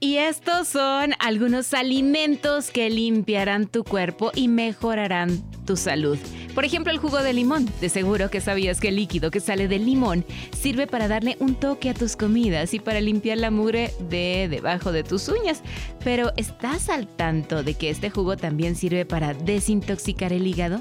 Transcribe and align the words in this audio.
Y 0.00 0.18
estos 0.18 0.68
son 0.68 1.14
algunos 1.18 1.74
alimentos 1.74 2.70
que 2.70 2.88
limpiarán 2.88 3.66
tu 3.66 3.82
cuerpo 3.82 4.30
y 4.32 4.46
mejorarán 4.46 5.42
tu 5.66 5.76
salud. 5.76 6.16
Por 6.54 6.64
ejemplo, 6.64 6.92
el 6.92 6.98
jugo 6.98 7.18
de 7.18 7.32
limón. 7.32 7.68
De 7.80 7.88
seguro 7.88 8.30
que 8.30 8.40
sabías 8.40 8.80
que 8.80 8.88
el 8.88 8.96
líquido 8.96 9.32
que 9.32 9.40
sale 9.40 9.66
del 9.66 9.86
limón 9.86 10.24
sirve 10.56 10.86
para 10.86 11.08
darle 11.08 11.36
un 11.40 11.56
toque 11.56 11.90
a 11.90 11.94
tus 11.94 12.14
comidas 12.14 12.74
y 12.74 12.78
para 12.78 13.00
limpiar 13.00 13.38
la 13.38 13.50
mugre 13.50 13.92
de 14.08 14.46
debajo 14.48 14.92
de 14.92 15.02
tus 15.02 15.28
uñas. 15.28 15.62
Pero 16.04 16.32
¿estás 16.36 16.88
al 16.88 17.08
tanto 17.08 17.64
de 17.64 17.74
que 17.74 17.90
este 17.90 18.08
jugo 18.08 18.36
también 18.36 18.76
sirve 18.76 19.04
para 19.04 19.34
desintoxicar 19.34 20.32
el 20.32 20.46
hígado? 20.46 20.80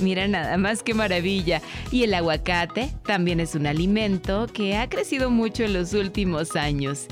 Mira 0.00 0.28
nada 0.28 0.56
más 0.56 0.82
que 0.82 0.94
maravilla. 0.94 1.60
Y 1.90 2.04
el 2.04 2.14
aguacate 2.14 2.90
también 3.04 3.40
es 3.40 3.54
un 3.54 3.66
alimento 3.66 4.46
que 4.52 4.76
ha 4.76 4.88
crecido 4.88 5.30
mucho 5.30 5.64
en 5.64 5.72
los 5.72 5.92
últimos 5.94 6.56
años. 6.56 7.06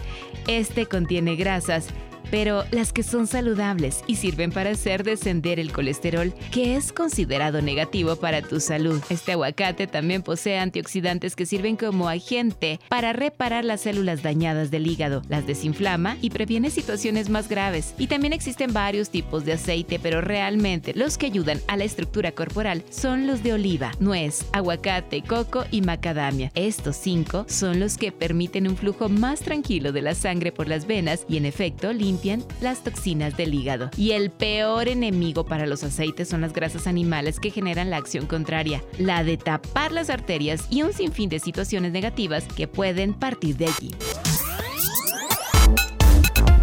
Este 0.46 0.86
contiene 0.86 1.36
grasas 1.36 1.88
pero 2.30 2.64
las 2.70 2.92
que 2.92 3.02
son 3.02 3.26
saludables 3.26 4.02
y 4.06 4.16
sirven 4.16 4.50
para 4.50 4.70
hacer 4.70 5.04
descender 5.04 5.60
el 5.60 5.72
colesterol, 5.72 6.32
que 6.50 6.76
es 6.76 6.92
considerado 6.92 7.62
negativo 7.62 8.16
para 8.16 8.42
tu 8.42 8.60
salud. 8.60 9.02
Este 9.10 9.32
aguacate 9.32 9.86
también 9.86 10.22
posee 10.22 10.58
antioxidantes 10.58 11.36
que 11.36 11.46
sirven 11.46 11.76
como 11.76 12.08
agente 12.08 12.80
para 12.88 13.12
reparar 13.12 13.64
las 13.64 13.82
células 13.82 14.22
dañadas 14.22 14.70
del 14.70 14.86
hígado, 14.86 15.22
las 15.28 15.46
desinflama 15.46 16.16
y 16.20 16.30
previene 16.30 16.70
situaciones 16.70 17.28
más 17.28 17.48
graves. 17.48 17.94
Y 17.98 18.06
también 18.06 18.32
existen 18.32 18.72
varios 18.72 19.10
tipos 19.10 19.44
de 19.44 19.52
aceite, 19.54 19.98
pero 20.02 20.20
realmente 20.20 20.94
los 20.94 21.18
que 21.18 21.26
ayudan 21.26 21.60
a 21.68 21.76
la 21.76 21.84
estructura 21.84 22.32
corporal 22.32 22.82
son 22.90 23.26
los 23.26 23.42
de 23.42 23.52
oliva, 23.52 23.92
nuez, 24.00 24.46
aguacate, 24.52 25.22
coco 25.22 25.64
y 25.70 25.82
macadamia. 25.82 26.50
Estos 26.54 26.96
cinco 26.96 27.44
son 27.48 27.80
los 27.80 27.98
que 27.98 28.12
permiten 28.12 28.68
un 28.68 28.76
flujo 28.76 29.08
más 29.08 29.40
tranquilo 29.40 29.92
de 29.92 30.02
la 30.02 30.14
sangre 30.14 30.52
por 30.52 30.68
las 30.68 30.86
venas 30.86 31.26
y 31.28 31.36
en 31.36 31.46
efecto 31.46 31.92
limpian 31.92 32.13
las 32.60 32.82
toxinas 32.82 33.36
del 33.36 33.54
hígado. 33.54 33.90
Y 33.96 34.12
el 34.12 34.30
peor 34.30 34.88
enemigo 34.88 35.44
para 35.44 35.66
los 35.66 35.82
aceites 35.84 36.28
son 36.28 36.40
las 36.40 36.52
grasas 36.52 36.86
animales 36.86 37.40
que 37.40 37.50
generan 37.50 37.90
la 37.90 37.96
acción 37.96 38.26
contraria, 38.26 38.82
la 38.98 39.24
de 39.24 39.36
tapar 39.36 39.92
las 39.92 40.10
arterias 40.10 40.66
y 40.70 40.82
un 40.82 40.92
sinfín 40.92 41.28
de 41.28 41.40
situaciones 41.40 41.92
negativas 41.92 42.44
que 42.44 42.68
pueden 42.68 43.14
partir 43.14 43.56
de 43.56 43.66
allí. 43.66 43.90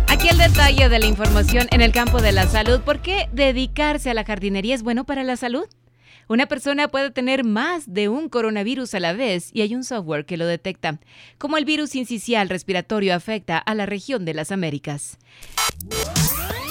Aquí 0.07 0.29
el 0.29 0.37
detalle 0.37 0.87
de 0.89 0.99
la 0.99 1.05
información 1.05 1.67
en 1.71 1.81
el 1.81 1.91
campo 1.91 2.21
de 2.21 2.31
la 2.31 2.47
salud. 2.47 2.81
¿Por 2.81 3.01
qué 3.01 3.27
dedicarse 3.33 4.09
a 4.09 4.13
la 4.13 4.23
jardinería 4.23 4.75
es 4.75 4.83
bueno 4.83 5.03
para 5.03 5.23
la 5.23 5.35
salud? 5.35 5.65
Una 6.31 6.45
persona 6.45 6.87
puede 6.87 7.11
tener 7.11 7.43
más 7.43 7.93
de 7.93 8.07
un 8.07 8.29
coronavirus 8.29 8.93
a 8.93 9.01
la 9.01 9.11
vez 9.11 9.49
y 9.51 9.63
hay 9.63 9.75
un 9.75 9.83
software 9.83 10.25
que 10.25 10.37
lo 10.37 10.45
detecta, 10.45 10.97
como 11.37 11.57
el 11.57 11.65
virus 11.65 11.93
incisional 11.93 12.47
respiratorio 12.47 13.13
afecta 13.13 13.57
a 13.57 13.75
la 13.75 13.85
región 13.85 14.23
de 14.23 14.33
las 14.33 14.53
Américas. 14.53 15.17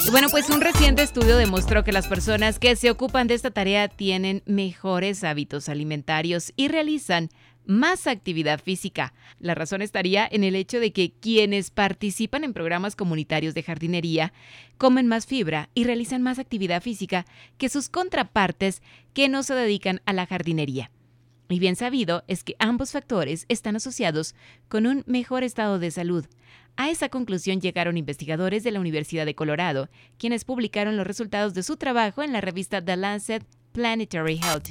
bueno, 0.09 0.29
pues 0.31 0.49
un 0.49 0.61
reciente 0.61 1.03
estudio 1.03 1.37
demostró 1.37 1.83
que 1.83 1.91
las 1.91 2.07
personas 2.07 2.57
que 2.57 2.75
se 2.75 2.89
ocupan 2.89 3.27
de 3.27 3.35
esta 3.35 3.51
tarea 3.51 3.87
tienen 3.87 4.41
mejores 4.47 5.23
hábitos 5.23 5.69
alimentarios 5.69 6.53
y 6.55 6.67
realizan 6.67 7.29
más 7.65 8.07
actividad 8.07 8.61
física. 8.61 9.13
La 9.39 9.55
razón 9.55 9.81
estaría 9.81 10.27
en 10.29 10.43
el 10.43 10.55
hecho 10.55 10.79
de 10.79 10.91
que 10.91 11.11
quienes 11.11 11.71
participan 11.71 12.43
en 12.43 12.53
programas 12.53 12.95
comunitarios 12.95 13.53
de 13.53 13.63
jardinería 13.63 14.33
comen 14.77 15.07
más 15.07 15.25
fibra 15.25 15.69
y 15.73 15.83
realizan 15.83 16.21
más 16.21 16.39
actividad 16.39 16.81
física 16.81 17.25
que 17.57 17.69
sus 17.69 17.89
contrapartes 17.89 18.81
que 19.13 19.29
no 19.29 19.43
se 19.43 19.53
dedican 19.53 20.01
a 20.05 20.13
la 20.13 20.25
jardinería. 20.25 20.91
Y 21.49 21.59
bien 21.59 21.75
sabido 21.75 22.23
es 22.27 22.43
que 22.43 22.55
ambos 22.59 22.91
factores 22.91 23.45
están 23.49 23.75
asociados 23.75 24.35
con 24.69 24.87
un 24.87 25.03
mejor 25.05 25.43
estado 25.43 25.79
de 25.79 25.91
salud. 25.91 26.25
A 26.77 26.89
esa 26.89 27.09
conclusión 27.09 27.59
llegaron 27.59 27.97
investigadores 27.97 28.63
de 28.63 28.71
la 28.71 28.79
Universidad 28.79 29.25
de 29.25 29.35
Colorado, 29.35 29.89
quienes 30.17 30.45
publicaron 30.45 30.95
los 30.95 31.05
resultados 31.05 31.53
de 31.53 31.63
su 31.63 31.75
trabajo 31.75 32.23
en 32.23 32.31
la 32.31 32.39
revista 32.39 32.83
The 32.83 32.95
Lancet 32.95 33.43
Planetary 33.73 34.39
Health. 34.41 34.69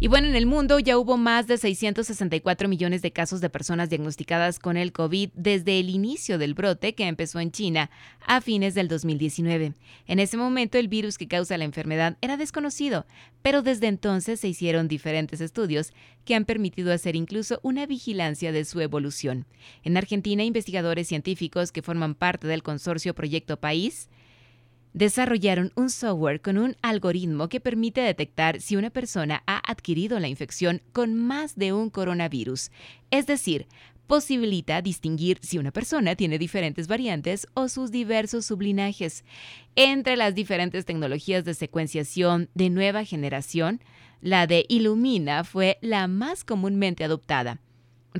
Y 0.00 0.06
bueno, 0.06 0.28
en 0.28 0.36
el 0.36 0.46
mundo 0.46 0.78
ya 0.78 0.96
hubo 0.96 1.16
más 1.16 1.48
de 1.48 1.58
664 1.58 2.68
millones 2.68 3.02
de 3.02 3.10
casos 3.10 3.40
de 3.40 3.50
personas 3.50 3.90
diagnosticadas 3.90 4.60
con 4.60 4.76
el 4.76 4.92
COVID 4.92 5.30
desde 5.34 5.80
el 5.80 5.90
inicio 5.90 6.38
del 6.38 6.54
brote 6.54 6.94
que 6.94 7.08
empezó 7.08 7.40
en 7.40 7.50
China 7.50 7.90
a 8.24 8.40
fines 8.40 8.76
del 8.76 8.86
2019. 8.86 9.72
En 10.06 10.18
ese 10.20 10.36
momento 10.36 10.78
el 10.78 10.86
virus 10.86 11.18
que 11.18 11.26
causa 11.26 11.58
la 11.58 11.64
enfermedad 11.64 12.16
era 12.20 12.36
desconocido, 12.36 13.06
pero 13.42 13.62
desde 13.62 13.88
entonces 13.88 14.38
se 14.38 14.46
hicieron 14.46 14.86
diferentes 14.86 15.40
estudios 15.40 15.92
que 16.24 16.36
han 16.36 16.44
permitido 16.44 16.92
hacer 16.92 17.16
incluso 17.16 17.58
una 17.64 17.84
vigilancia 17.84 18.52
de 18.52 18.64
su 18.64 18.80
evolución. 18.80 19.46
En 19.82 19.96
Argentina, 19.96 20.44
investigadores 20.44 21.08
científicos 21.08 21.72
que 21.72 21.82
forman 21.82 22.14
parte 22.14 22.46
del 22.46 22.62
consorcio 22.62 23.16
Proyecto 23.16 23.56
País 23.56 24.08
desarrollaron 24.92 25.72
un 25.76 25.90
software 25.90 26.40
con 26.40 26.58
un 26.58 26.76
algoritmo 26.82 27.48
que 27.48 27.60
permite 27.60 28.00
detectar 28.00 28.60
si 28.60 28.76
una 28.76 28.90
persona 28.90 29.42
ha 29.46 29.60
adquirido 29.70 30.18
la 30.18 30.28
infección 30.28 30.82
con 30.92 31.14
más 31.14 31.56
de 31.56 31.72
un 31.72 31.90
coronavirus, 31.90 32.70
es 33.10 33.26
decir, 33.26 33.66
posibilita 34.06 34.82
distinguir 34.82 35.38
si 35.42 35.58
una 35.58 35.70
persona 35.70 36.16
tiene 36.16 36.38
diferentes 36.38 36.88
variantes 36.88 37.46
o 37.54 37.68
sus 37.68 37.90
diversos 37.90 38.46
sublinajes. 38.46 39.24
Entre 39.76 40.16
las 40.16 40.34
diferentes 40.34 40.84
tecnologías 40.84 41.44
de 41.44 41.54
secuenciación 41.54 42.48
de 42.54 42.70
nueva 42.70 43.04
generación, 43.04 43.80
la 44.20 44.46
de 44.46 44.64
Illumina 44.68 45.44
fue 45.44 45.78
la 45.82 46.08
más 46.08 46.42
comúnmente 46.42 47.04
adoptada 47.04 47.60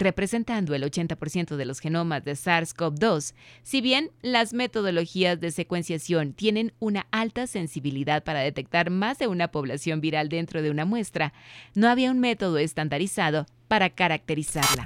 representando 0.00 0.74
el 0.74 0.82
80% 0.82 1.56
de 1.56 1.64
los 1.64 1.80
genomas 1.80 2.24
de 2.24 2.32
SARS-CoV-2. 2.32 3.34
Si 3.62 3.80
bien 3.80 4.10
las 4.22 4.52
metodologías 4.52 5.40
de 5.40 5.50
secuenciación 5.50 6.32
tienen 6.32 6.72
una 6.78 7.06
alta 7.10 7.46
sensibilidad 7.46 8.22
para 8.24 8.40
detectar 8.40 8.90
más 8.90 9.18
de 9.18 9.26
una 9.26 9.48
población 9.48 10.00
viral 10.00 10.28
dentro 10.28 10.62
de 10.62 10.70
una 10.70 10.84
muestra, 10.84 11.32
no 11.74 11.88
había 11.88 12.10
un 12.10 12.18
método 12.18 12.58
estandarizado 12.58 13.46
para 13.68 13.90
caracterizarla. 13.90 14.84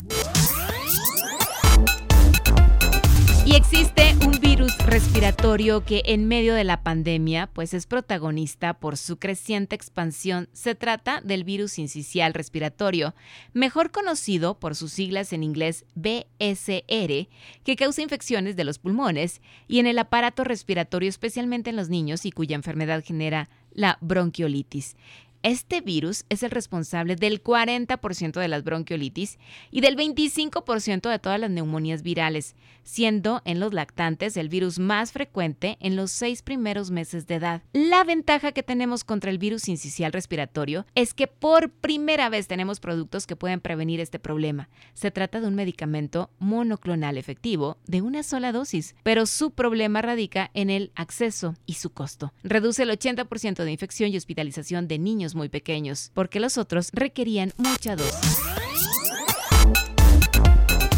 Y 3.52 3.54
existe 3.54 4.16
un 4.24 4.40
virus 4.40 4.78
respiratorio 4.78 5.84
que 5.84 6.00
en 6.06 6.26
medio 6.26 6.54
de 6.54 6.64
la 6.64 6.82
pandemia 6.82 7.50
pues 7.52 7.74
es 7.74 7.84
protagonista 7.84 8.72
por 8.72 8.96
su 8.96 9.18
creciente 9.18 9.76
expansión. 9.76 10.48
Se 10.54 10.74
trata 10.74 11.20
del 11.20 11.44
virus 11.44 11.78
incisional 11.78 12.32
respiratorio, 12.32 13.14
mejor 13.52 13.90
conocido 13.90 14.58
por 14.58 14.74
sus 14.74 14.92
siglas 14.92 15.34
en 15.34 15.42
inglés 15.42 15.84
BSR, 15.94 17.28
que 17.62 17.76
causa 17.76 18.00
infecciones 18.00 18.56
de 18.56 18.64
los 18.64 18.78
pulmones 18.78 19.42
y 19.68 19.80
en 19.80 19.86
el 19.86 19.98
aparato 19.98 20.44
respiratorio 20.44 21.10
especialmente 21.10 21.68
en 21.68 21.76
los 21.76 21.90
niños 21.90 22.24
y 22.24 22.32
cuya 22.32 22.56
enfermedad 22.56 23.04
genera 23.06 23.50
la 23.74 23.98
bronquiolitis. 24.00 24.96
Este 25.42 25.80
virus 25.80 26.24
es 26.28 26.44
el 26.44 26.52
responsable 26.52 27.16
del 27.16 27.42
40% 27.42 28.38
de 28.38 28.46
las 28.46 28.62
bronquiolitis 28.62 29.40
y 29.72 29.80
del 29.80 29.96
25% 29.96 31.10
de 31.10 31.18
todas 31.18 31.40
las 31.40 31.50
neumonías 31.50 32.02
virales, 32.02 32.54
siendo 32.84 33.42
en 33.44 33.58
los 33.58 33.72
lactantes 33.72 34.36
el 34.36 34.48
virus 34.48 34.78
más 34.78 35.10
frecuente 35.10 35.78
en 35.80 35.96
los 35.96 36.12
seis 36.12 36.42
primeros 36.42 36.92
meses 36.92 37.26
de 37.26 37.34
edad. 37.36 37.62
La 37.72 38.04
ventaja 38.04 38.52
que 38.52 38.62
tenemos 38.62 39.02
contra 39.02 39.32
el 39.32 39.38
virus 39.38 39.68
incisional 39.68 40.12
respiratorio 40.12 40.86
es 40.94 41.12
que 41.12 41.26
por 41.26 41.70
primera 41.70 42.28
vez 42.28 42.46
tenemos 42.46 42.78
productos 42.78 43.26
que 43.26 43.34
pueden 43.34 43.60
prevenir 43.60 43.98
este 43.98 44.20
problema. 44.20 44.68
Se 44.94 45.10
trata 45.10 45.40
de 45.40 45.48
un 45.48 45.56
medicamento 45.56 46.30
monoclonal 46.38 47.18
efectivo 47.18 47.78
de 47.88 48.00
una 48.00 48.22
sola 48.22 48.52
dosis, 48.52 48.94
pero 49.02 49.26
su 49.26 49.50
problema 49.50 50.02
radica 50.02 50.52
en 50.54 50.70
el 50.70 50.92
acceso 50.94 51.56
y 51.66 51.74
su 51.74 51.90
costo. 51.90 52.32
Reduce 52.44 52.84
el 52.84 52.90
80% 52.90 53.64
de 53.64 53.72
infección 53.72 54.12
y 54.12 54.16
hospitalización 54.16 54.86
de 54.86 55.00
niños 55.00 55.31
muy 55.34 55.48
pequeños, 55.48 56.10
porque 56.14 56.40
los 56.40 56.58
otros 56.58 56.90
requerían 56.92 57.52
mucha 57.56 57.96
dosis. 57.96 58.38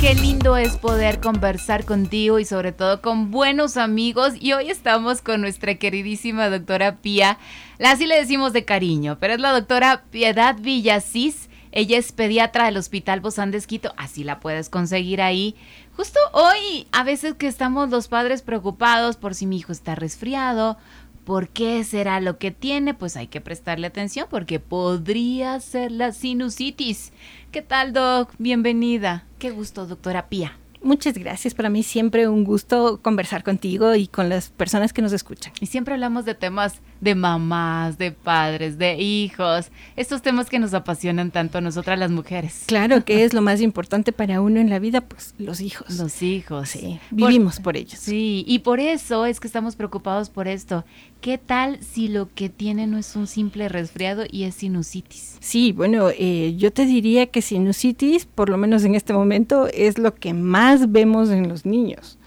Qué 0.05 0.15
lindo 0.15 0.59
es 0.59 0.77
poder 0.77 1.19
conversar 1.21 1.87
contigo 1.87 2.39
y 2.39 2.45
sobre 2.45 2.73
todo 2.73 3.01
con 3.01 3.31
buenos 3.31 3.79
amigos. 3.79 4.35
Y 4.39 4.53
hoy 4.53 4.69
estamos 4.69 5.23
con 5.23 5.41
nuestra 5.41 5.77
queridísima 5.77 6.51
doctora 6.51 6.99
Pía. 6.99 7.39
Así 7.83 8.05
le 8.07 8.17
decimos 8.17 8.53
de 8.53 8.67
cariño, 8.67 9.17
pero 9.19 9.33
es 9.33 9.41
la 9.41 9.53
doctora 9.53 10.05
Piedad 10.11 10.57
Villasís. 10.61 11.49
Ella 11.73 11.97
es 11.97 12.13
pediatra 12.13 12.67
del 12.67 12.77
Hospital 12.77 13.21
Bozán 13.21 13.51
de 13.51 13.65
así 13.97 14.25
la 14.25 14.41
puedes 14.41 14.69
conseguir 14.69 15.23
ahí. 15.23 15.57
Justo 15.97 16.19
hoy, 16.33 16.87
a 16.93 17.03
veces 17.03 17.35
que 17.35 17.47
estamos 17.47 17.89
los 17.89 18.09
padres 18.09 18.43
preocupados 18.43 19.17
por 19.17 19.35
si 19.35 19.47
mi 19.47 19.57
hijo 19.57 19.73
está 19.73 19.95
resfriado, 19.95 20.77
¿por 21.25 21.49
qué 21.49 21.83
será 21.85 22.21
lo 22.21 22.39
que 22.39 22.51
tiene? 22.51 22.95
Pues 22.95 23.17
hay 23.17 23.27
que 23.27 23.41
prestarle 23.41 23.87
atención 23.87 24.27
porque 24.31 24.61
podría 24.61 25.59
ser 25.61 25.91
la 25.93 26.13
sinusitis. 26.13 27.13
¿Qué 27.51 27.63
tal, 27.63 27.93
Doc? 27.93 28.33
Bienvenida. 28.39 29.25
Qué 29.39 29.51
gusto, 29.51 29.87
doctora 29.87 30.29
Pía. 30.29 30.59
Muchas 30.83 31.17
gracias. 31.17 31.55
Para 31.55 31.71
mí 31.71 31.83
siempre 31.83 32.29
un 32.29 32.45
gusto 32.45 33.01
conversar 33.01 33.43
contigo 33.43 33.95
y 33.95 34.07
con 34.07 34.29
las 34.29 34.51
personas 34.51 34.93
que 34.93 35.01
nos 35.01 35.13
escuchan. 35.13 35.55
Y 35.61 35.67
siempre 35.67 35.95
hablamos 35.95 36.27
de 36.27 36.35
temas 36.35 36.83
de 37.01 37.15
mamás, 37.15 37.99
de 37.99 38.13
padres, 38.13 38.79
de 38.79 38.95
hijos, 38.95 39.71
estos 39.97 40.23
temas 40.23 40.49
que 40.49 40.59
nos 40.59 40.75
apasionan 40.75 41.31
tanto 41.31 41.59
a 41.59 41.61
nosotras 41.61 41.99
las 41.99 42.11
mujeres. 42.11 42.65
Claro 42.67 43.05
que 43.05 43.25
es 43.25 43.33
lo 43.35 43.43
más 43.43 43.61
importante 43.61 44.13
para 44.13 44.41
uno 44.41 44.61
en 44.61 44.71
la 44.71 44.79
vida, 44.79 45.01
pues 45.03 45.35
los 45.39 45.61
hijos. 45.61 45.99
Los 45.99 46.23
hijos. 46.23 46.71
Sí, 46.71 46.99
vivimos 47.11 47.61
por, 47.61 47.77
ellos. 47.77 47.99
Sí, 47.99 48.45
y 48.47 48.61
por 48.61 48.81
eso 48.81 49.27
es 49.27 49.41
que 49.41 49.47
estamos 49.47 49.77
preocupados 49.77 50.31
por 50.31 50.49
esto. 50.49 50.85
¿Qué 51.21 51.39
tal 51.39 51.79
si 51.83 52.09
lo 52.09 52.29
que 52.35 52.49
tiene 52.49 52.87
no 52.87 52.99
es 52.99 53.17
un 53.17 53.27
simple 53.27 53.69
resfriado 53.69 54.25
y 54.31 54.45
es 54.45 54.57
sinusitis? 54.57 55.39
Sí, 55.41 55.73
bueno, 55.73 56.09
eh, 56.11 56.55
yo 56.57 56.73
te 56.73 56.85
diría 56.85 57.27
que 57.27 57.43
sinusitis, 57.43 58.27
por 58.27 58.51
lo 58.51 58.59
menos 58.59 58.85
en 58.85 58.95
este 58.95 59.13
momento, 59.13 59.67
es 59.73 59.99
lo 59.99 60.15
que 60.15 60.35
más 60.35 60.93
vemos 60.93 61.31
en 61.31 61.49
los 61.49 61.65
niños 61.65 62.19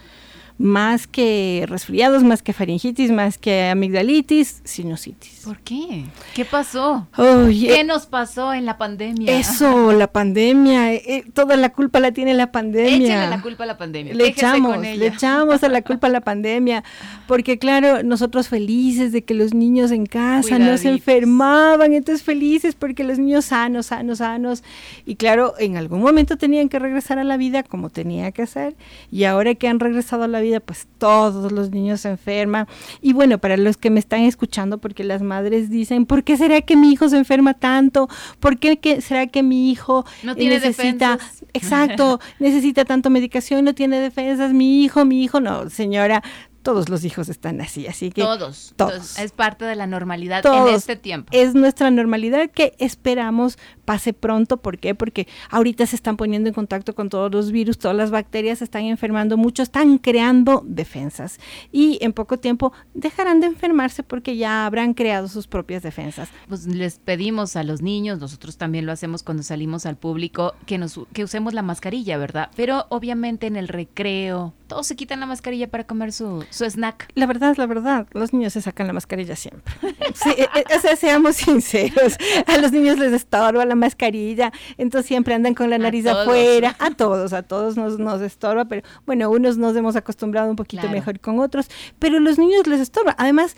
más 0.58 1.06
que 1.06 1.66
resfriados, 1.68 2.24
más 2.24 2.42
que 2.42 2.52
faringitis, 2.52 3.12
más 3.12 3.38
que 3.38 3.70
amigdalitis, 3.70 4.62
sinusitis. 4.64 5.42
¿Por 5.46 5.60
qué? 5.60 6.06
¿Qué 6.34 6.46
pasó? 6.46 7.08
¿Qué 7.16 7.84
nos 7.84 8.08
pasó 8.08 8.54
en 8.54 8.66
la 8.66 8.78
pandemia? 8.78 9.38
Eso, 9.38 9.92
la 9.92 10.08
pandemia, 10.08 10.94
eh, 10.94 11.04
eh, 11.06 11.24
toda 11.32 11.56
la 11.58 11.70
culpa 11.70 12.00
la 12.00 12.12
tiene 12.12 12.34
la 12.34 12.52
pandemia. 12.52 13.08
Échale 13.08 13.30
la 13.30 13.42
culpa 13.42 13.64
a 13.66 13.68
la 13.68 13.78
pandemia. 13.78 14.14
Le 14.16 14.28
echamos, 14.28 14.80
le 14.80 15.08
echamos 15.08 15.64
a 15.64 15.70
la 15.70 15.84
culpa 15.84 16.08
a 16.08 16.10
la 16.10 16.22
pandemia, 16.22 16.84
porque 17.28 17.60
claro, 17.60 18.02
nosotros 18.02 18.48
felices 18.48 19.12
de 19.12 19.24
que 19.24 19.36
los 19.36 19.54
niños 19.54 19.92
en 19.92 20.08
casa 20.08 20.58
no 20.58 20.78
se 20.78 20.90
enfermaban, 20.90 21.94
entonces 21.94 22.24
felices 22.24 22.74
porque 22.74 23.04
los 23.04 23.20
niños 23.20 23.46
sanos, 23.46 23.88
sanos, 23.88 24.18
sanos, 24.18 24.64
y 25.06 25.16
claro, 25.16 25.54
en 25.60 25.78
algún 25.78 26.02
momento 26.02 26.38
tenían 26.38 26.68
que 26.68 26.80
regresar 26.80 27.20
a 27.20 27.24
la 27.24 27.38
vida 27.38 27.62
como 27.62 27.90
tenía 27.90 28.32
que 28.32 28.48
ser, 28.48 28.76
y 29.12 29.26
ahora 29.26 29.54
que 29.54 29.68
han 29.68 29.80
regresado 29.80 30.24
a 30.24 30.28
la 30.28 30.40
vida, 30.40 30.47
pues 30.66 30.88
todos 30.98 31.52
los 31.52 31.72
niños 31.72 32.02
se 32.02 32.10
enferman. 32.10 32.68
Y 33.02 33.14
bueno, 33.14 33.38
para 33.38 33.58
los 33.58 33.78
que 33.78 33.90
me 33.90 34.00
están 34.00 34.22
escuchando, 34.22 34.78
porque 34.80 35.04
las 35.04 35.22
madres 35.22 35.70
dicen, 35.70 36.06
¿por 36.06 36.24
qué 36.24 36.38
será 36.38 36.62
que 36.62 36.76
mi 36.76 36.92
hijo 36.92 37.10
se 37.10 37.18
enferma 37.18 37.54
tanto? 37.54 38.10
¿Por 38.40 38.58
qué 38.60 39.02
será 39.02 39.28
que 39.28 39.44
mi 39.44 39.72
hijo 39.72 40.06
no 40.24 40.36
tiene 40.36 40.56
necesita, 40.56 41.20
exacto, 41.54 42.20
necesita 42.40 42.86
tanto 42.86 43.10
medicación, 43.10 43.66
no 43.66 43.74
tiene 43.74 44.00
defensas? 44.00 44.54
Mi 44.54 44.84
hijo, 44.84 45.06
mi 45.06 45.24
hijo, 45.24 45.40
no, 45.40 45.70
señora, 45.70 46.24
todos 46.68 46.90
los 46.90 47.06
hijos 47.06 47.30
están 47.30 47.62
así, 47.62 47.88
así 47.88 48.12
que 48.12 48.22
todos, 48.22 48.74
todos. 48.76 49.18
es 49.18 49.32
parte 49.32 49.64
de 49.64 49.78
la 49.78 49.88
normalidad 49.88 50.46
en 50.46 50.76
este 50.76 50.98
tiempo. 50.98 51.30
Es 51.32 51.56
nuestra 51.56 51.90
normalidad 51.92 52.50
que 52.52 52.74
esperamos 52.78 53.58
pase 53.86 54.12
pronto, 54.12 54.58
¿por 54.58 54.78
qué? 54.78 54.94
Porque 54.94 55.30
ahorita 55.50 55.86
se 55.86 55.96
están 55.96 56.18
poniendo 56.18 56.50
en 56.50 56.54
contacto 56.54 56.94
con 56.94 57.08
todos 57.08 57.32
los 57.32 57.54
virus, 57.54 57.78
todas 57.78 57.96
las 57.96 58.12
bacterias 58.12 58.58
se 58.58 58.66
están 58.66 58.84
enfermando 58.84 59.38
mucho, 59.38 59.64
están 59.64 59.98
creando 59.98 60.62
defensas 60.66 61.40
y 61.72 62.00
en 62.02 62.12
poco 62.12 62.38
tiempo 62.38 62.74
dejarán 62.94 63.40
de 63.40 63.48
enfermarse 63.48 64.04
porque 64.04 64.36
ya 64.36 64.66
habrán 64.66 64.94
creado 64.94 65.30
sus 65.30 65.48
propias 65.48 65.84
defensas. 65.84 66.28
Pues 66.50 66.68
les 66.68 67.00
pedimos 67.00 67.56
a 67.56 67.64
los 67.64 67.82
niños, 67.82 68.20
nosotros 68.20 68.58
también 68.58 68.86
lo 68.86 68.92
hacemos 68.92 69.24
cuando 69.24 69.42
salimos 69.42 69.86
al 69.86 69.96
público, 69.96 70.54
que 70.66 70.78
nos 70.78 71.00
que 71.14 71.24
usemos 71.24 71.54
la 71.54 71.62
mascarilla, 71.62 72.18
¿verdad? 72.18 72.52
Pero 72.58 72.88
obviamente 72.90 73.48
en 73.48 73.56
el 73.56 73.70
recreo 73.70 74.54
todos 74.68 74.86
se 74.88 74.96
quitan 74.96 75.20
la 75.20 75.26
mascarilla 75.26 75.70
para 75.70 75.86
comer 75.86 76.12
su, 76.12 76.46
su 76.50 76.66
snack. 76.66 77.10
La 77.16 77.26
verdad, 77.26 77.56
la 77.58 77.66
verdad, 77.66 78.08
los 78.12 78.34
niños 78.34 78.54
se 78.54 78.62
sacan 78.62 78.88
la 78.88 78.94
mascarilla 78.94 79.36
siempre. 79.36 79.74
Sí, 80.14 80.30
e, 80.38 80.44
e, 80.44 80.76
o 80.76 80.80
sea, 80.80 80.96
seamos 80.96 81.36
sinceros, 81.38 82.18
a 82.46 82.58
los 82.58 82.72
niños 82.72 82.98
les 82.98 83.14
estorba 83.14 83.66
la 83.66 83.76
mascarilla, 83.76 84.52
entonces 84.78 85.08
siempre 85.08 85.34
andan 85.34 85.54
con 85.54 85.70
la 85.70 85.78
nariz 85.78 86.06
afuera, 86.06 86.76
a 86.80 86.92
todos, 86.92 87.34
a 87.34 87.44
todos 87.44 87.78
nos, 87.78 88.00
nos 88.00 88.22
estorba, 88.22 88.66
pero 88.66 88.84
bueno, 89.06 89.30
unos 89.30 89.58
nos 89.58 89.76
hemos 89.76 89.96
acostumbrado 89.96 90.50
un 90.50 90.56
poquito 90.56 90.90
mejor 90.90 91.20
con 91.20 91.40
otros, 91.40 91.68
pero 92.00 92.20
los 92.20 92.38
niños 92.38 92.68
les 92.68 92.80
estorba. 92.80 93.16
Además, 93.18 93.56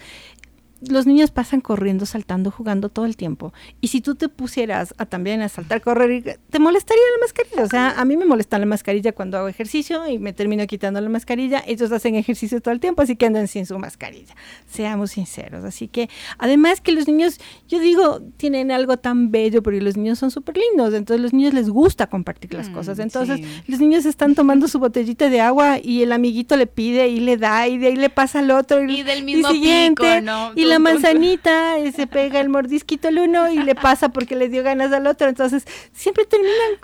los 0.88 1.06
niños 1.06 1.32
pasan 1.32 1.62
corriendo, 1.62 2.06
saltando, 2.06 2.52
jugando 2.52 2.90
todo 2.90 3.06
el 3.06 3.18
tiempo. 3.18 3.54
Y 3.82 3.90
si 3.90 4.02
tú 4.02 4.16
te 4.16 4.30
pusieras 4.30 4.94
a 4.98 5.06
también 5.06 5.42
a 5.42 5.50
saltar, 5.50 5.82
correr, 5.82 6.40
te 6.50 6.60
molestaría 6.60 7.04
la 7.18 7.26
mascarilla. 7.26 7.64
O 7.64 7.68
sea, 7.68 8.00
a 8.00 8.06
mí 8.06 8.16
me 8.16 8.26
molesta 8.26 8.58
la 8.60 8.66
mascarilla 8.66 9.12
cuando 9.12 9.38
hago 9.38 9.48
ejercicio 9.48 10.08
y 10.08 10.20
me 10.20 10.32
termino 10.32 10.66
quitando 10.68 11.02
la 11.02 11.10
mascarilla. 11.10 11.64
Ellos 11.68 11.92
hacen 11.92 12.16
ejercicio 12.16 12.62
todo 12.62 12.74
el 12.74 12.80
tiempo, 12.80 13.02
así 13.02 13.16
que 13.16 13.26
andan 13.26 13.48
sin 13.48 13.66
su 13.66 13.78
mascarilla. 13.78 14.36
Seamos 14.68 15.12
sinceros. 15.12 15.66
Así 15.66 15.88
que, 15.88 16.10
además 16.38 16.80
que 16.82 16.94
los 16.94 17.08
niños, 17.08 17.40
yo 17.68 17.80
digo, 17.80 18.22
tienen 18.38 18.72
algo 18.72 18.98
tan 18.98 19.32
bello 19.32 19.62
porque 19.62 19.82
los 19.82 19.98
niños 19.98 20.20
son 20.20 20.32
súper 20.32 20.58
lindos. 20.58 20.94
Entonces, 20.94 21.22
los 21.22 21.34
niños 21.34 21.54
les 21.54 21.70
gusta 21.70 22.08
compartir 22.08 22.54
las 22.54 22.70
mm, 22.70 22.74
cosas. 22.74 23.00
Entonces, 23.00 23.42
los 23.68 23.80
niños 23.80 24.06
están 24.06 24.34
tomando 24.34 24.68
su 24.68 24.80
botellita 24.80 25.30
de 25.30 25.42
agua 25.42 25.80
y 25.82 26.04
el 26.04 26.14
amiguito 26.14 26.56
le 26.56 26.68
pide 26.68 27.10
y 27.10 27.20
le 27.20 27.36
da 27.36 27.68
y 27.68 27.78
de 27.78 27.88
ahí 27.88 27.96
le 27.96 28.10
pasa 28.10 28.40
al 28.40 28.52
otro. 28.52 28.84
Y, 28.84 29.04
del 29.04 29.24
mismo 29.24 29.50
siguiente, 29.50 30.22
¿no? 30.22 30.52
Y 30.56 30.69
la 30.70 30.80
manzanita 30.80 31.76
se 31.96 32.08
pega 32.08 32.40
el 32.40 32.50
mordisquito 32.50 33.08
el 33.08 33.20
uno 33.20 33.52
y 33.52 33.62
le 33.64 33.76
pasa 33.76 34.10
porque 34.10 34.36
le 34.36 34.50
dio 34.50 34.64
ganas 34.64 34.92
al 34.94 35.08
otro. 35.08 35.28
Entonces, 35.28 35.66
siempre 35.94 36.26
terminan 36.26 36.78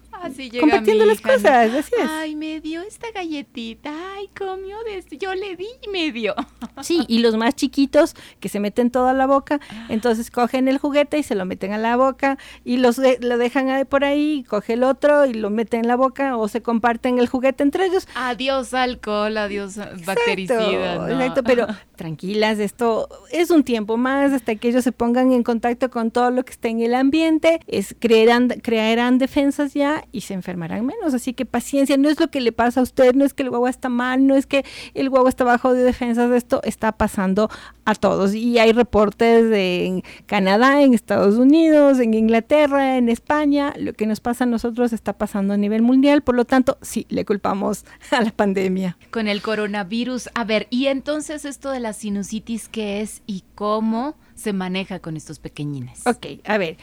compartiendo 0.59 1.05
las 1.05 1.21
cosas. 1.21 1.73
Así 1.73 1.91
es. 1.97 2.09
Ay, 2.09 2.35
me 2.35 2.59
dio 2.61 2.81
esta 2.81 3.11
galletita. 3.11 3.91
Ay, 4.15 4.29
comió 4.37 4.77
de 4.83 4.97
esto. 4.97 5.15
Yo 5.15 5.33
le 5.35 5.55
di 5.55 5.67
y 5.81 5.89
me 5.89 6.11
dio. 6.11 6.35
Sí, 6.81 7.05
y 7.07 7.19
los 7.19 7.35
más 7.35 7.55
chiquitos 7.55 8.15
que 8.39 8.49
se 8.49 8.59
meten 8.59 8.91
todo 8.91 9.07
a 9.07 9.13
la 9.13 9.27
boca, 9.27 9.59
entonces 9.89 10.29
cogen 10.29 10.67
el 10.67 10.77
juguete 10.77 11.17
y 11.17 11.23
se 11.23 11.35
lo 11.35 11.45
meten 11.45 11.71
a 11.73 11.77
la 11.77 11.95
boca 11.95 12.37
y 12.63 12.77
los 12.77 12.97
lo 12.97 13.37
dejan 13.37 13.85
por 13.87 14.03
ahí, 14.03 14.43
coge 14.47 14.73
el 14.73 14.83
otro 14.83 15.25
y 15.25 15.33
lo 15.33 15.49
meten 15.49 15.81
en 15.81 15.87
la 15.87 15.95
boca 15.95 16.37
o 16.37 16.47
se 16.47 16.61
comparten 16.61 17.19
el 17.19 17.27
juguete 17.27 17.63
entre 17.63 17.85
ellos. 17.85 18.07
Adiós 18.15 18.73
alcohol, 18.73 19.37
adiós 19.37 19.77
bactericida. 20.05 21.09
Exacto, 21.09 21.43
pero 21.43 21.67
tranquilas, 21.95 22.59
esto 22.59 23.07
es 23.31 23.51
un 23.51 23.63
tiempo 23.63 23.97
más 23.97 24.33
hasta 24.33 24.55
que 24.55 24.69
ellos 24.69 24.83
se 24.83 24.91
pongan 24.91 25.31
en 25.31 25.43
contacto 25.43 25.89
con 25.89 26.11
todo 26.11 26.31
lo 26.31 26.43
que 26.43 26.51
está 26.51 26.67
en 26.67 26.81
el 26.81 26.93
ambiente, 26.93 27.59
es 27.67 27.95
creerán, 27.97 28.49
crearán 28.49 29.17
defensas 29.17 29.73
ya 29.73 30.04
y 30.11 30.21
se 30.21 30.33
enfermarán 30.33 30.85
menos. 30.85 31.13
Así 31.13 31.33
que 31.33 31.45
paciencia, 31.45 31.97
no 31.97 32.09
es 32.09 32.19
lo 32.19 32.29
que 32.29 32.41
le 32.41 32.51
pasa 32.51 32.79
a 32.79 32.83
usted, 32.83 33.13
no 33.15 33.25
es 33.25 33.33
que 33.33 33.43
el 33.43 33.49
guagua 33.49 33.69
está 33.69 33.89
mal, 33.89 34.25
no 34.25 34.35
es 34.35 34.45
que 34.45 34.65
el 34.93 35.09
guagua 35.09 35.29
está 35.29 35.43
bajo 35.43 35.73
de 35.73 35.83
defensas, 35.83 36.31
esto 36.31 36.61
está 36.63 36.91
pasando 36.91 37.49
a 37.85 37.95
todos. 37.95 38.33
Y 38.33 38.59
hay 38.59 38.71
reportes 38.71 39.49
de 39.49 39.85
en 39.85 40.03
Canadá, 40.25 40.81
en 40.81 40.93
Estados 40.93 41.35
Unidos, 41.35 41.99
en 41.99 42.13
Inglaterra, 42.13 42.97
en 42.97 43.09
España, 43.09 43.73
lo 43.77 43.93
que 43.93 44.07
nos 44.07 44.19
pasa 44.19 44.43
a 44.43 44.47
nosotros 44.47 44.93
está 44.93 45.13
pasando 45.13 45.53
a 45.53 45.57
nivel 45.57 45.81
mundial, 45.81 46.21
por 46.21 46.35
lo 46.35 46.45
tanto, 46.45 46.77
sí, 46.81 47.05
le 47.09 47.25
culpamos 47.25 47.85
a 48.11 48.21
la 48.21 48.31
pandemia. 48.31 48.97
Con 49.11 49.27
el 49.27 49.41
coronavirus, 49.41 50.29
a 50.33 50.43
ver, 50.43 50.67
y 50.69 50.87
entonces 50.87 51.45
esto 51.45 51.71
de 51.71 51.79
la 51.79 51.93
sinusitis, 51.93 52.67
¿qué 52.67 53.01
es 53.01 53.21
y 53.27 53.43
cómo 53.55 54.15
se 54.35 54.53
maneja 54.53 54.99
con 54.99 55.17
estos 55.17 55.39
pequeñines? 55.39 56.05
Ok, 56.05 56.25
a 56.45 56.57
ver. 56.57 56.77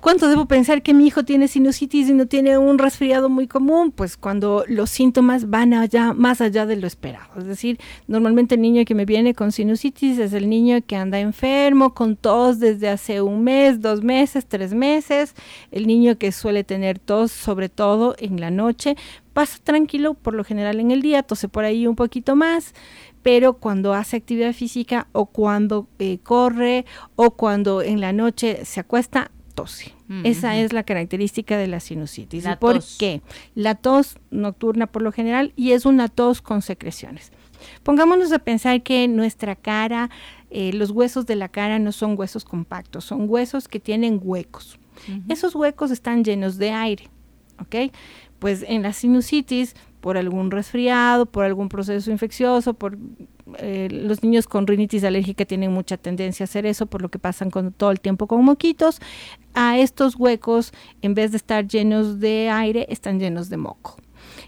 ¿Cuánto 0.00 0.30
debo 0.30 0.46
pensar 0.46 0.82
que 0.82 0.94
mi 0.94 1.06
hijo 1.06 1.24
tiene 1.24 1.46
sinusitis 1.46 2.08
y 2.08 2.14
no 2.14 2.24
tiene 2.24 2.56
un 2.56 2.78
resfriado 2.78 3.28
muy 3.28 3.46
común? 3.46 3.92
Pues 3.92 4.16
cuando 4.16 4.64
los 4.66 4.88
síntomas 4.88 5.50
van 5.50 5.74
allá, 5.74 6.14
más 6.14 6.40
allá 6.40 6.64
de 6.64 6.76
lo 6.76 6.86
esperado. 6.86 7.28
Es 7.36 7.44
decir, 7.44 7.78
normalmente 8.06 8.54
el 8.54 8.62
niño 8.62 8.86
que 8.86 8.94
me 8.94 9.04
viene 9.04 9.34
con 9.34 9.52
sinusitis 9.52 10.18
es 10.18 10.32
el 10.32 10.48
niño 10.48 10.78
que 10.86 10.96
anda 10.96 11.20
enfermo, 11.20 11.92
con 11.92 12.16
tos 12.16 12.58
desde 12.60 12.88
hace 12.88 13.20
un 13.20 13.44
mes, 13.44 13.82
dos 13.82 14.02
meses, 14.02 14.46
tres 14.46 14.72
meses. 14.72 15.34
El 15.70 15.86
niño 15.86 16.16
que 16.16 16.32
suele 16.32 16.64
tener 16.64 16.98
tos, 16.98 17.30
sobre 17.30 17.68
todo 17.68 18.14
en 18.18 18.40
la 18.40 18.50
noche, 18.50 18.96
pasa 19.34 19.58
tranquilo 19.62 20.14
por 20.14 20.34
lo 20.34 20.44
general 20.44 20.80
en 20.80 20.92
el 20.92 21.02
día, 21.02 21.24
tose 21.24 21.46
por 21.46 21.64
ahí 21.64 21.86
un 21.86 21.96
poquito 21.96 22.36
más 22.36 22.72
pero 23.22 23.52
cuando 23.52 23.92
hace 23.92 24.16
actividad 24.16 24.54
física 24.54 25.06
o 25.12 25.26
cuando 25.26 25.86
eh, 25.98 26.20
corre 26.22 26.86
o 27.16 27.32
cuando 27.32 27.82
en 27.82 28.00
la 28.00 28.14
noche 28.14 28.64
se 28.64 28.80
acuesta, 28.80 29.30
tose. 29.60 29.92
Esa 30.24 30.56
es 30.56 30.72
la 30.72 30.82
característica 30.82 31.56
de 31.56 31.66
la 31.66 31.80
sinusitis. 31.80 32.44
por 32.58 32.82
qué? 32.98 33.22
La 33.54 33.74
tos 33.74 34.18
nocturna 34.30 34.86
por 34.86 35.02
lo 35.02 35.12
general 35.12 35.52
y 35.56 35.72
es 35.72 35.86
una 35.86 36.08
tos 36.08 36.42
con 36.42 36.62
secreciones. 36.62 37.32
Pongámonos 37.82 38.32
a 38.32 38.38
pensar 38.38 38.82
que 38.82 39.06
nuestra 39.06 39.54
cara, 39.54 40.10
eh, 40.50 40.72
los 40.72 40.90
huesos 40.90 41.26
de 41.26 41.36
la 41.36 41.48
cara 41.48 41.78
no 41.78 41.92
son 41.92 42.18
huesos 42.18 42.44
compactos, 42.44 43.04
son 43.04 43.26
huesos 43.28 43.68
que 43.68 43.80
tienen 43.80 44.20
huecos. 44.22 44.78
Esos 45.28 45.54
huecos 45.54 45.90
están 45.90 46.24
llenos 46.24 46.58
de 46.58 46.72
aire, 46.72 47.08
¿ok? 47.58 47.92
Pues 48.38 48.64
en 48.66 48.82
la 48.82 48.92
sinusitis, 48.92 49.74
por 50.00 50.16
algún 50.16 50.50
resfriado, 50.50 51.26
por 51.26 51.44
algún 51.44 51.68
proceso 51.68 52.10
infeccioso, 52.10 52.74
por 52.74 52.98
eh, 53.58 53.88
los 53.90 54.22
niños 54.22 54.46
con 54.46 54.66
rinitis 54.66 55.04
alérgica 55.04 55.44
tienen 55.44 55.72
mucha 55.72 55.96
tendencia 55.96 56.44
a 56.44 56.48
hacer 56.48 56.66
eso, 56.66 56.86
por 56.86 57.02
lo 57.02 57.08
que 57.08 57.18
pasan 57.18 57.50
con, 57.50 57.72
todo 57.72 57.90
el 57.90 58.00
tiempo 58.00 58.26
con 58.26 58.44
moquitos. 58.44 59.00
A 59.54 59.78
estos 59.78 60.16
huecos, 60.16 60.72
en 61.02 61.14
vez 61.14 61.32
de 61.32 61.36
estar 61.36 61.66
llenos 61.66 62.20
de 62.20 62.48
aire, 62.50 62.86
están 62.88 63.18
llenos 63.18 63.48
de 63.48 63.56
moco. 63.56 63.96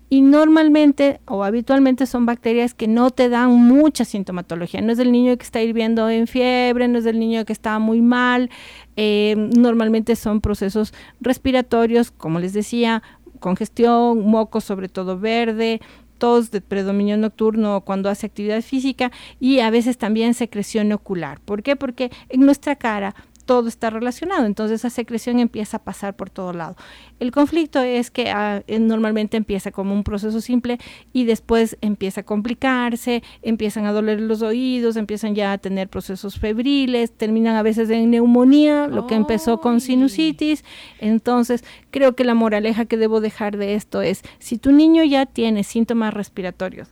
y 0.08 0.20
normalmente 0.20 1.20
o 1.26 1.42
habitualmente 1.42 2.06
son 2.06 2.26
bacterias 2.26 2.74
que 2.74 2.86
no 2.86 3.10
te 3.10 3.28
dan 3.28 3.50
mucha 3.50 4.04
sintomatología. 4.04 4.80
No 4.82 4.92
es 4.92 4.98
del 4.98 5.10
niño 5.10 5.36
que 5.36 5.42
está 5.42 5.62
hirviendo 5.62 6.08
en 6.10 6.26
fiebre, 6.26 6.86
no 6.86 6.98
es 6.98 7.04
del 7.04 7.18
niño 7.18 7.44
que 7.46 7.52
está 7.52 7.78
muy 7.78 8.02
mal. 8.02 8.50
Eh, 8.96 9.34
normalmente 9.56 10.14
son 10.16 10.40
procesos 10.42 10.92
respiratorios, 11.20 12.10
como 12.10 12.40
les 12.40 12.52
decía, 12.52 13.02
congestión, 13.42 14.26
moco 14.26 14.62
sobre 14.62 14.88
todo 14.88 15.18
verde, 15.18 15.82
tos 16.16 16.50
de 16.52 16.60
predominio 16.60 17.16
nocturno 17.16 17.80
cuando 17.80 18.08
hace 18.08 18.26
actividad 18.26 18.62
física 18.62 19.10
y 19.40 19.58
a 19.58 19.70
veces 19.70 19.98
también 19.98 20.34
secreción 20.34 20.92
ocular. 20.92 21.40
¿Por 21.40 21.62
qué? 21.62 21.76
Porque 21.76 22.10
en 22.28 22.42
nuestra 22.42 22.76
cara 22.76 23.14
todo 23.52 23.68
está 23.68 23.90
relacionado, 23.90 24.46
entonces 24.46 24.80
esa 24.80 24.88
secreción 24.88 25.38
empieza 25.38 25.76
a 25.76 25.82
pasar 25.84 26.16
por 26.16 26.30
todo 26.30 26.54
lado. 26.54 26.74
El 27.20 27.32
conflicto 27.32 27.82
es 27.82 28.10
que 28.10 28.30
ah, 28.30 28.62
eh, 28.66 28.78
normalmente 28.78 29.36
empieza 29.36 29.70
como 29.72 29.92
un 29.92 30.04
proceso 30.04 30.40
simple 30.40 30.78
y 31.12 31.24
después 31.24 31.76
empieza 31.82 32.22
a 32.22 32.24
complicarse, 32.24 33.22
empiezan 33.42 33.84
a 33.84 33.92
doler 33.92 34.22
los 34.22 34.40
oídos, 34.40 34.96
empiezan 34.96 35.34
ya 35.34 35.52
a 35.52 35.58
tener 35.58 35.90
procesos 35.90 36.38
febriles, 36.38 37.12
terminan 37.12 37.56
a 37.56 37.62
veces 37.62 37.90
en 37.90 38.10
neumonía, 38.10 38.86
lo 38.86 39.06
que 39.06 39.16
empezó 39.16 39.60
con 39.60 39.82
sinusitis. 39.82 40.64
Entonces, 40.98 41.62
creo 41.90 42.16
que 42.16 42.24
la 42.24 42.32
moraleja 42.32 42.86
que 42.86 42.96
debo 42.96 43.20
dejar 43.20 43.58
de 43.58 43.74
esto 43.74 44.00
es, 44.00 44.22
si 44.38 44.56
tu 44.56 44.72
niño 44.72 45.04
ya 45.04 45.26
tiene 45.26 45.62
síntomas 45.62 46.14
respiratorios, 46.14 46.88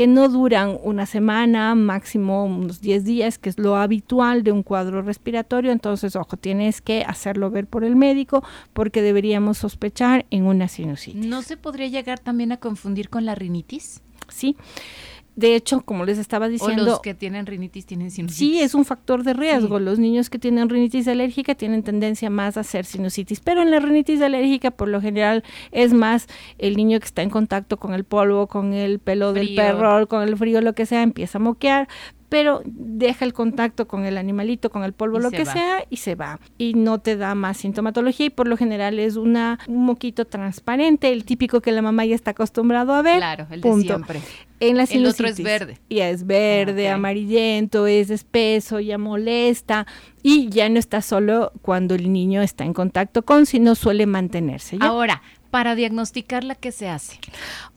que 0.00 0.06
no 0.06 0.30
duran 0.30 0.78
una 0.82 1.04
semana, 1.04 1.74
máximo 1.74 2.46
unos 2.46 2.80
10 2.80 3.04
días, 3.04 3.36
que 3.36 3.50
es 3.50 3.58
lo 3.58 3.76
habitual 3.76 4.42
de 4.44 4.50
un 4.50 4.62
cuadro 4.62 5.02
respiratorio. 5.02 5.72
Entonces, 5.72 6.16
ojo, 6.16 6.38
tienes 6.38 6.80
que 6.80 7.04
hacerlo 7.04 7.50
ver 7.50 7.66
por 7.66 7.84
el 7.84 7.96
médico 7.96 8.42
porque 8.72 9.02
deberíamos 9.02 9.58
sospechar 9.58 10.24
en 10.30 10.46
una 10.46 10.68
sinusitis. 10.68 11.26
¿No 11.26 11.42
se 11.42 11.58
podría 11.58 11.88
llegar 11.88 12.18
también 12.18 12.50
a 12.50 12.56
confundir 12.56 13.10
con 13.10 13.26
la 13.26 13.34
rinitis? 13.34 14.00
Sí. 14.30 14.56
De 15.36 15.54
hecho, 15.54 15.80
como 15.82 16.04
les 16.04 16.18
estaba 16.18 16.48
diciendo... 16.48 16.82
O 16.82 16.86
los 16.86 17.00
que 17.00 17.14
tienen 17.14 17.46
rinitis 17.46 17.86
tienen 17.86 18.10
sinusitis. 18.10 18.38
Sí, 18.38 18.60
es 18.60 18.74
un 18.74 18.84
factor 18.84 19.22
de 19.22 19.32
riesgo. 19.32 19.78
Los 19.78 19.98
niños 19.98 20.28
que 20.28 20.38
tienen 20.38 20.68
rinitis 20.68 21.08
alérgica 21.08 21.54
tienen 21.54 21.82
tendencia 21.82 22.30
más 22.30 22.56
a 22.56 22.60
hacer 22.60 22.84
sinusitis, 22.84 23.40
pero 23.40 23.62
en 23.62 23.70
la 23.70 23.80
rinitis 23.80 24.20
alérgica 24.20 24.70
por 24.70 24.88
lo 24.88 25.00
general 25.00 25.44
es 25.72 25.92
más 25.92 26.26
el 26.58 26.76
niño 26.76 26.98
que 27.00 27.06
está 27.06 27.22
en 27.22 27.30
contacto 27.30 27.78
con 27.78 27.94
el 27.94 28.04
polvo, 28.04 28.48
con 28.48 28.74
el 28.74 28.98
pelo 28.98 29.32
del 29.32 29.54
perro, 29.54 30.08
con 30.08 30.22
el 30.22 30.36
frío, 30.36 30.60
lo 30.60 30.74
que 30.74 30.86
sea, 30.86 31.02
empieza 31.02 31.38
a 31.38 31.40
moquear, 31.40 31.88
pero 32.30 32.62
deja 32.64 33.24
el 33.24 33.34
contacto 33.34 33.86
con 33.86 34.06
el 34.06 34.16
animalito, 34.16 34.70
con 34.70 34.84
el 34.84 34.94
polvo, 34.94 35.18
lo 35.18 35.30
que 35.30 35.44
sea, 35.44 35.84
y 35.90 35.96
se 35.98 36.14
va. 36.14 36.38
Y 36.56 36.74
no 36.74 37.00
te 37.00 37.16
da 37.16 37.34
más 37.34 37.58
sintomatología 37.58 38.26
y 38.26 38.30
por 38.30 38.46
lo 38.46 38.56
general 38.56 38.98
es 38.98 39.16
una, 39.16 39.58
un 39.66 39.84
moquito 39.84 40.24
transparente, 40.24 41.12
el 41.12 41.24
típico 41.24 41.60
que 41.60 41.72
la 41.72 41.82
mamá 41.82 42.06
ya 42.06 42.14
está 42.14 42.30
acostumbrado 42.30 42.94
a 42.94 43.02
ver. 43.02 43.18
Claro, 43.18 43.46
el 43.50 43.60
de 43.60 43.72
siempre. 43.82 44.20
En 44.60 44.76
la 44.76 44.84
el 44.84 45.06
otro 45.06 45.26
es 45.26 45.42
verde. 45.42 45.78
Ya 45.88 46.10
es 46.10 46.26
verde, 46.26 46.88
ah, 46.88 46.94
amarillento, 46.94 47.86
es 47.86 48.10
espeso, 48.10 48.78
ya 48.78 48.98
molesta 48.98 49.86
y 50.22 50.50
ya 50.50 50.68
no 50.68 50.78
está 50.78 51.02
solo 51.02 51.52
cuando 51.62 51.94
el 51.94 52.12
niño 52.12 52.42
está 52.42 52.64
en 52.64 52.74
contacto 52.74 53.22
con, 53.22 53.46
sino 53.46 53.74
suele 53.74 54.06
mantenerse. 54.06 54.76
Ahora, 54.80 55.22
para 55.50 55.74
diagnosticarla, 55.74 56.54
¿qué 56.54 56.72
se 56.72 56.88
hace? 56.88 57.18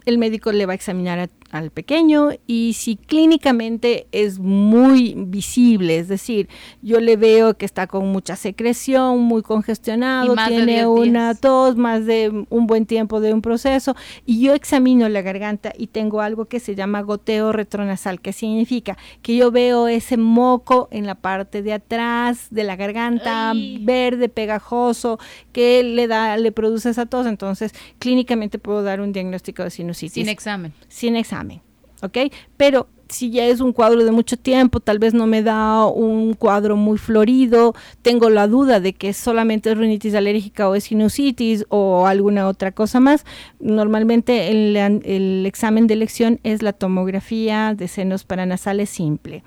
El 0.05 0.17
médico 0.17 0.51
le 0.51 0.65
va 0.65 0.73
a 0.73 0.75
examinar 0.75 1.29
al 1.51 1.71
pequeño 1.71 2.29
y 2.45 2.73
si 2.73 2.97
clínicamente 2.97 4.07
es 4.11 4.39
muy 4.39 5.13
visible, 5.15 5.97
es 5.97 6.07
decir, 6.07 6.49
yo 6.81 6.99
le 6.99 7.15
veo 7.15 7.55
que 7.55 7.65
está 7.65 7.87
con 7.87 8.07
mucha 8.11 8.35
secreción, 8.35 9.21
muy 9.21 9.43
congestionado, 9.43 10.35
tiene 10.47 10.87
una 10.87 11.35
tos, 11.35 11.77
más 11.77 12.05
de 12.05 12.45
un 12.49 12.67
buen 12.67 12.85
tiempo 12.85 13.21
de 13.21 13.33
un 13.33 13.41
proceso 13.41 13.95
y 14.25 14.41
yo 14.41 14.55
examino 14.55 15.07
la 15.09 15.21
garganta 15.21 15.71
y 15.77 15.87
tengo 15.87 16.21
algo 16.21 16.45
que 16.45 16.59
se 16.59 16.75
llama 16.75 17.01
goteo 17.01 17.53
retronasal, 17.53 18.19
que 18.19 18.33
significa 18.33 18.97
que 19.21 19.35
yo 19.37 19.51
veo 19.51 19.87
ese 19.87 20.17
moco 20.17 20.89
en 20.91 21.05
la 21.05 21.15
parte 21.15 21.61
de 21.61 21.73
atrás 21.73 22.47
de 22.49 22.63
la 22.63 22.75
garganta, 22.75 23.53
verde, 23.79 24.27
pegajoso, 24.27 25.19
que 25.53 25.83
le 25.83 26.07
da, 26.07 26.35
le 26.35 26.51
produce 26.51 26.89
esa 26.89 27.05
tos, 27.05 27.25
entonces 27.25 27.62
clínicamente 27.99 28.59
puedo 28.59 28.83
dar 28.83 29.01
un 29.01 29.13
diagnóstico 29.13 29.63
de 29.63 29.69
sinusitis. 29.69 30.13
Sin 30.13 30.29
examen. 30.29 30.73
Sin 30.87 31.15
examen. 31.15 31.61
¿ok? 32.03 32.17
Pero 32.57 32.87
si 33.09 33.29
ya 33.29 33.45
es 33.45 33.59
un 33.59 33.73
cuadro 33.73 34.03
de 34.03 34.11
mucho 34.11 34.37
tiempo, 34.37 34.79
tal 34.79 34.97
vez 34.97 35.13
no 35.13 35.27
me 35.27 35.43
da 35.43 35.85
un 35.85 36.33
cuadro 36.33 36.75
muy 36.75 36.97
florido, 36.97 37.75
tengo 38.01 38.29
la 38.29 38.47
duda 38.47 38.79
de 38.79 38.93
que 38.93 39.13
solamente 39.13 39.71
es 39.71 39.77
rinitis 39.77 40.15
alérgica 40.15 40.67
o 40.67 40.75
es 40.75 40.85
sinusitis 40.85 41.65
o 41.69 42.07
alguna 42.07 42.47
otra 42.47 42.71
cosa 42.71 42.99
más. 42.99 43.25
Normalmente 43.59 44.49
el, 44.49 45.45
examen 45.45 45.87
de 45.87 45.93
elección 45.93 46.39
es 46.43 46.61
la 46.61 46.73
tomografía 46.73 47.75
de 47.75 47.87
senos 47.87 48.23
paranasales 48.23 48.89
simple, 48.89 49.43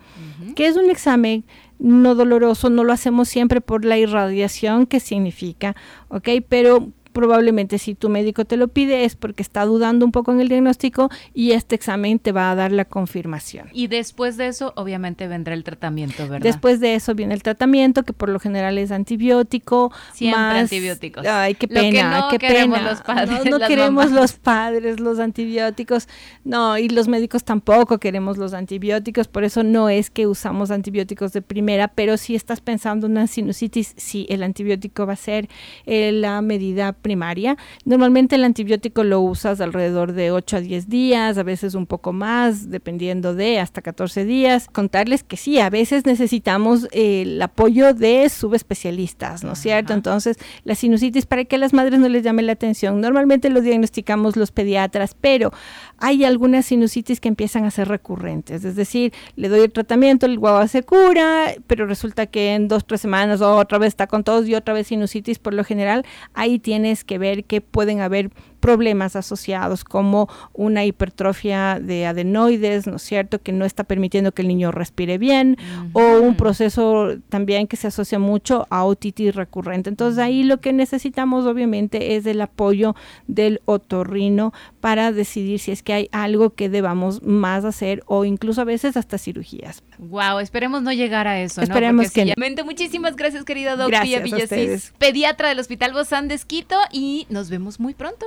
que 0.55 0.67
es 0.67 0.77
un 0.77 0.91
examen 0.91 1.45
no 1.79 2.15
doloroso, 2.15 2.71
no 2.71 2.85
lo 2.85 2.93
hacemos 2.93 3.29
siempre 3.29 3.61
por 3.61 3.85
la 3.85 3.99
irradiación 3.99 4.87
que 4.87 5.01
significa, 5.01 5.75
¿ok? 6.09 6.29
Pero 6.49 6.89
probablemente 7.17 7.79
si 7.79 7.95
tu 7.95 8.11
médico 8.11 8.45
te 8.45 8.59
lo 8.59 8.69
pide 8.69 9.07
es 9.07 9.17
porque 9.17 9.41
está 9.41 9.65
dudando 9.65 10.05
un 10.05 10.13
poco 10.13 10.33
en 10.33 10.41
el 10.43 10.51
diagnóstico 10.51 11.09
y 11.33 11.53
este 11.53 11.75
examen 11.75 12.19
te 12.19 12.31
va 12.31 12.51
a 12.51 12.55
dar 12.55 12.73
la 12.73 12.85
confirmación. 12.85 13.71
Y 13.73 13.87
después 13.87 14.37
de 14.37 14.49
eso, 14.49 14.75
obviamente 14.77 15.27
vendrá 15.27 15.55
el 15.55 15.65
tratamiento, 15.65 16.29
¿verdad? 16.29 16.41
Después 16.41 16.79
de 16.79 16.95
eso 16.95 17.15
viene 17.15 17.33
el 17.33 17.43
tratamiento, 17.43 18.03
que 18.03 18.13
por 18.13 18.29
lo 18.29 18.39
general 18.39 18.77
es 18.77 18.93
antibiótico. 18.93 19.95
Siempre 20.13 20.59
antibióticos. 20.59 21.27
Ay, 21.27 21.55
qué 21.55 21.67
pena, 21.67 22.27
qué 22.31 22.39
pena. 22.39 22.83
Los 22.83 23.01
padres, 23.01 23.47
no, 23.47 23.61
queremos 23.61 24.13
los 24.13 24.35
padres 24.35 25.01
los 25.01 25.19
antibióticos. 25.19 26.09
No, 26.45 26.77
y 26.77 26.91
los 26.91 27.09
médicos 27.09 27.45
tampoco 27.45 27.97
queremos 27.97 28.37
los 28.37 28.53
antibióticos, 28.53 29.27
por 29.27 29.45
eso 29.45 29.63
no 29.63 29.89
es 29.89 30.11
que 30.11 30.27
usamos 30.27 30.71
antibióticos 30.71 31.33
de 31.33 31.41
primera, 31.41 31.89
pero 31.89 32.19
si 32.19 32.35
estás 32.35 32.61
pensando 32.61 33.07
en 33.07 33.13
una 33.13 33.27
sinusitis, 33.27 33.95
sí, 33.97 34.27
el 34.29 34.43
antibiótico 34.43 35.07
va 35.07 35.15
a 35.15 35.17
ser 35.17 35.49
eh, 35.87 36.13
la 36.13 36.43
medida 36.43 36.93
primaria. 37.07 37.57
Normalmente 37.85 38.35
el 38.35 38.43
antibiótico 38.43 39.05
lo 39.05 39.21
usas 39.21 39.61
alrededor 39.61 40.13
de 40.13 40.33
8 40.33 40.57
a 40.57 40.61
10 40.61 40.89
días, 40.89 41.39
a 41.39 41.45
veces 41.45 41.77
un 41.77 41.87
poco 41.87 42.13
más, 42.13 42.69
dependiendo 42.69 43.33
de 43.33 43.61
hasta 43.61 43.81
14 43.81 44.25
días. 44.25 44.67
Contarles 44.73 45.23
que 45.23 45.37
sí, 45.37 45.61
a 45.61 45.71
veces 45.71 46.05
necesitamos 46.05 46.89
el 46.91 47.41
apoyo 47.41 47.95
de 47.95 48.29
subespecialistas, 48.29 49.45
¿no 49.45 49.53
es 49.53 49.61
cierto? 49.61 49.95
Entonces, 49.95 50.37
la 50.65 50.75
sinusitis, 50.75 51.27
para 51.27 51.45
que 51.45 51.55
a 51.55 51.59
las 51.61 51.73
madres 51.73 52.01
no 52.01 52.09
les 52.09 52.25
llame 52.25 52.43
la 52.43 52.53
atención, 52.53 53.01
normalmente 53.01 53.51
lo 53.51 53.61
diagnosticamos 53.61 54.35
los 54.35 54.51
pediatras, 54.51 55.15
pero 55.15 55.53
hay 55.99 56.25
algunas 56.25 56.67
sinusitis 56.67 57.21
que 57.21 57.29
empiezan 57.29 57.65
a 57.65 57.71
ser 57.71 57.89
recurrentes, 57.89 58.65
es 58.65 58.77
decir, 58.77 59.13
le 59.37 59.49
doy 59.49 59.61
el 59.61 59.73
tratamiento, 59.73 60.27
el 60.27 60.39
guagua 60.39 60.69
se 60.69 60.83
cura, 60.83 61.55
pero 61.67 61.87
resulta 61.87 62.27
que 62.27 62.55
en 62.55 62.69
dos, 62.69 62.87
tres 62.87 63.01
semanas 63.01 63.41
otra 63.41 63.79
vez 63.79 63.89
está 63.89 64.07
con 64.07 64.25
tos 64.25 64.47
y 64.49 64.55
otra 64.55 64.75
vez 64.75 64.89
sinusitis, 64.89 65.39
por 65.39 65.55
lo 65.55 65.65
general, 65.65 66.05
ahí 66.35 66.59
tienes 66.59 67.05
que 67.05 67.19
ver 67.19 67.45
que 67.45 67.61
pueden 67.61 68.01
haber 68.01 68.31
problemas 68.67 69.15
asociados 69.15 69.85
como 69.85 70.29
una 70.53 70.85
hipertrofia 70.85 71.79
de 71.81 72.05
adenoides, 72.05 72.89
¿no 72.89 72.97
es 72.97 73.03
cierto?, 73.03 73.41
que 73.41 73.53
no 73.53 73.65
está 73.65 73.85
permitiendo 73.85 74.33
que 74.33 74.43
el 74.43 74.49
niño 74.49 74.73
respire 74.73 75.19
bien, 75.19 75.57
o 75.93 76.19
un 76.21 76.35
proceso 76.35 77.11
también 77.29 77.69
que 77.69 77.77
se 77.77 77.87
asocia 77.87 78.19
mucho 78.19 78.67
a 78.69 78.85
otitis 78.85 79.37
recurrente. 79.37 79.89
Entonces 79.89 80.19
ahí 80.19 80.43
lo 80.43 80.61
que 80.61 80.73
necesitamos 80.73 81.47
obviamente 81.47 82.17
es 82.17 82.27
el 82.27 82.41
apoyo 82.41 82.97
del 83.29 83.61
otorrino 83.67 84.53
para 84.81 85.13
decidir 85.13 85.61
si 85.61 85.71
es 85.71 85.85
que 85.85 85.93
hay 85.93 86.09
algo 86.11 86.51
que 86.51 86.69
debamos 86.69 87.23
más 87.23 87.65
hacer 87.65 88.03
o 88.07 88.25
incluso 88.25 88.63
a 88.63 88.65
veces 88.65 88.97
hasta 88.97 89.17
cirugías. 89.17 89.85
Wow, 89.99 90.41
esperemos 90.41 90.83
no 90.83 90.93
llegar 90.93 91.29
a 91.29 91.41
eso, 91.41 91.63
esperemos 91.63 92.11
que 92.11 92.35
Muchísimas 92.65 93.15
gracias, 93.15 93.45
querida 93.45 93.77
doctora 93.77 94.03
Villasís, 94.03 94.93
pediatra 94.99 95.51
del 95.51 95.61
Hospital 95.61 95.93
Bozán 95.93 96.27
de 96.27 96.35
Esquito 96.35 96.77
y 96.91 97.27
nos 97.31 97.49
vemos 97.49 97.79
muy 97.79 97.95
pronto. 97.95 98.27